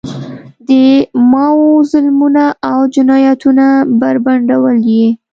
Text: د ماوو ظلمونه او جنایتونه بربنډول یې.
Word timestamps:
د 0.67 0.69
ماوو 1.31 1.71
ظلمونه 1.91 2.43
او 2.71 2.79
جنایتونه 2.95 3.65
بربنډول 3.99 4.77
یې. 4.93 5.07